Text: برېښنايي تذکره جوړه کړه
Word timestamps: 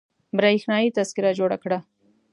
برېښنايي 0.37 0.89
تذکره 0.97 1.31
جوړه 1.39 1.57
کړه 1.63 1.79